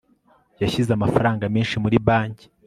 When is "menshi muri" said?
1.55-1.97